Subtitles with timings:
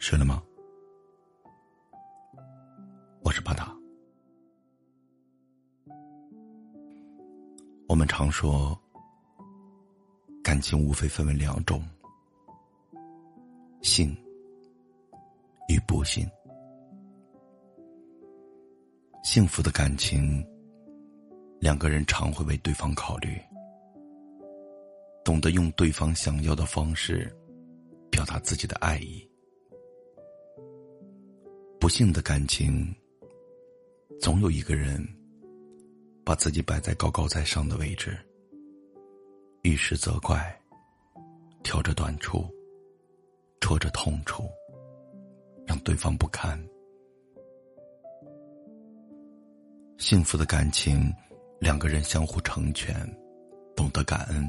[0.00, 0.42] 睡了吗？
[3.22, 3.70] 我是巴达。
[7.86, 8.76] 我们常说，
[10.42, 11.84] 感情无非分为两种：
[13.82, 14.16] 信
[15.68, 16.26] 与不信。
[19.22, 20.42] 幸福的感情，
[21.60, 23.38] 两个人常会为对方考虑，
[25.22, 27.30] 懂得用对方想要的方式
[28.10, 29.29] 表达自己的爱意。
[31.90, 32.94] 性的感情，
[34.20, 35.04] 总有一个人
[36.24, 38.16] 把自己摆在高高在上的位置，
[39.62, 40.56] 遇事责怪，
[41.64, 42.48] 挑着短处，
[43.60, 44.44] 戳着痛处，
[45.66, 46.56] 让对方不堪。
[49.98, 51.12] 幸福的感情，
[51.58, 52.94] 两个人相互成全，
[53.74, 54.48] 懂得感恩，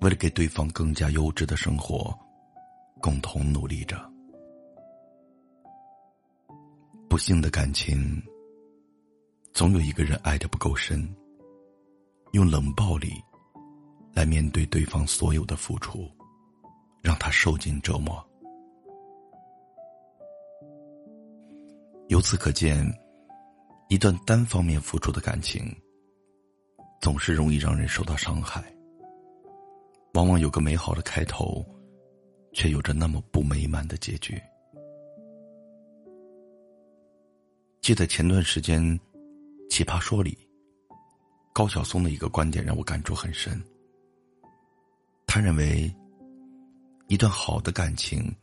[0.00, 2.16] 为了给对方更加优质的生活，
[3.00, 4.15] 共同努力着。
[7.16, 8.22] 不幸的感情，
[9.54, 11.02] 总有一个人爱的不够深，
[12.32, 13.10] 用冷暴力
[14.12, 16.06] 来面对对方所有的付出，
[17.00, 18.22] 让他受尽折磨。
[22.08, 22.86] 由此可见。
[23.88, 25.74] 一段单方面付出的感情，
[27.00, 28.62] 总是容易让人受到伤害。
[30.12, 31.64] 往往有个美好的开头，
[32.52, 34.38] 却有着那么不美满的结局。
[37.86, 38.82] 记得前段时间，
[39.70, 40.36] 《奇葩说》里，
[41.54, 43.62] 高晓松的一个观点让我感触很深。
[45.24, 45.94] 他认为，
[47.06, 48.34] 一段好的感情，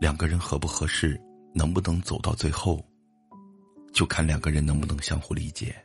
[0.00, 1.20] 两个人合不合适，
[1.54, 2.82] 能不能走到最后。
[3.92, 5.76] 就看两个人能不能相互理解。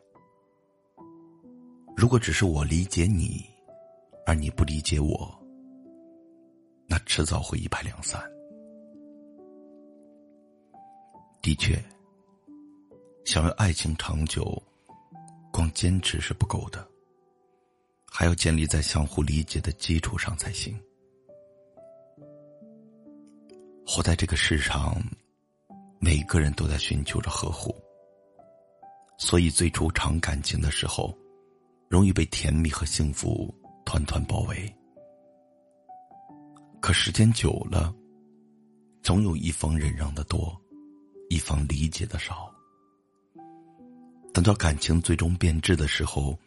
[1.98, 3.44] 如果只是我理解你，
[4.26, 5.38] 而你不理解我，
[6.88, 8.24] 那迟早会一拍两散。
[11.42, 11.78] 的确，
[13.26, 14.62] 想要爱情长久，
[15.52, 16.88] 光坚持是不够的，
[18.06, 20.80] 还要建立在相互理解的基础上才行。
[23.86, 24.96] 活在这个世上，
[26.00, 27.76] 每个人都在寻求着呵护。
[29.18, 31.12] 所以，最初长感情的时候，
[31.90, 33.52] 容易被甜蜜和幸福
[33.86, 34.74] 团团包围。
[36.80, 37.92] 可时间久了，
[39.02, 40.56] 总有一方忍让的多，
[41.30, 42.55] 一方理解的少。
[44.36, 46.38] 等到感情最终变质的时候，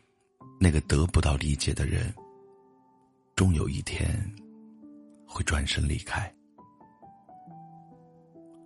[0.60, 2.15] 那个得不到理解的人，
[3.34, 4.31] 终有一天
[5.26, 6.31] 会转身离开。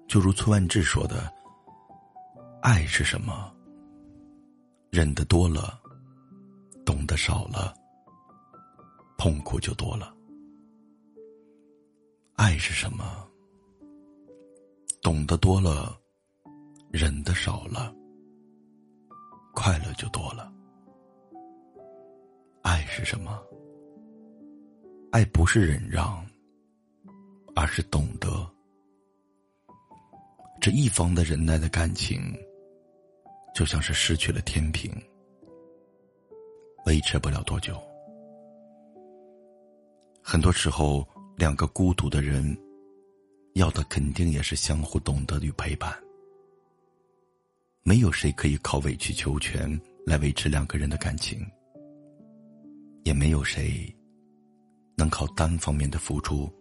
[0.09, 1.33] 就如崔万志说的
[2.62, 3.55] ：“爱是什么？”
[4.91, 5.81] 忍的多了，
[6.84, 7.72] 懂得少了，
[9.16, 10.12] 痛苦就多了。
[12.34, 13.25] 爱是什么？
[15.00, 15.97] 懂得多了，
[16.91, 17.94] 忍的少了，
[19.53, 20.53] 快乐就多了。
[22.63, 23.43] 爱是什么？
[25.11, 26.25] 爱不是忍让，
[27.55, 28.29] 而是懂得。
[30.61, 32.21] 这一方的忍耐的感情。
[33.55, 34.91] 就像是失去了天平，
[36.87, 37.79] 维持不了多久。
[40.23, 42.57] 很多时候，两个孤独的人，
[43.53, 45.95] 要的肯定也是相互懂得与陪伴。
[47.82, 49.69] 没有谁可以靠委曲求全
[50.06, 51.44] 来维持两个人的感情，
[53.04, 53.94] 也没有谁
[54.97, 56.53] 能靠单方面的付出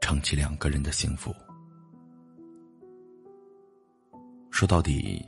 [0.00, 1.34] 撑起两个人的幸福。
[4.50, 5.24] 说到底。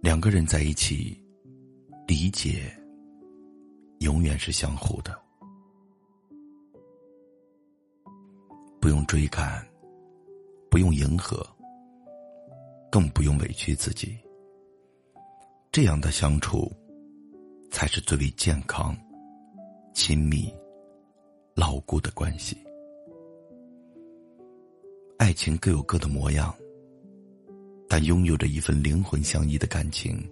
[0.00, 1.18] 两个人在一起，
[2.06, 2.70] 理解
[4.00, 5.18] 永远是相互的，
[8.82, 9.66] 不用追赶，
[10.70, 11.42] 不用迎合，
[12.94, 14.16] 更不用委屈自己。
[15.72, 16.70] 这样的相处，
[17.68, 18.96] 才是最为健康、
[19.92, 20.48] 亲密、
[21.56, 22.56] 牢固的关系。
[25.18, 26.54] 爱情各有各的模样。
[27.88, 30.24] 但拥有着一份灵魂相依的感情，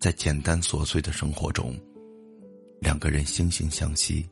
[0.00, 1.78] 在简单琐碎的生活中，
[2.80, 4.26] 两个人惺惺相惜，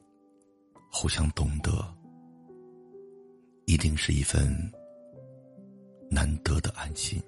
[0.90, 1.70] 互相懂得，
[3.66, 4.50] 一定是一份
[6.10, 7.22] 难得的安心。